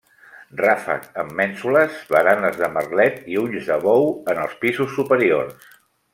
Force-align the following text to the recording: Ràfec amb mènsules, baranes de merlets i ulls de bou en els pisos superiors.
Ràfec 0.61 1.03
amb 1.23 1.35
mènsules, 1.41 1.99
baranes 2.15 2.57
de 2.63 2.69
merlets 2.79 3.29
i 3.35 3.39
ulls 3.43 3.69
de 3.69 3.79
bou 3.85 4.11
en 4.35 4.41
els 4.47 4.57
pisos 4.65 4.99
superiors. 4.99 5.71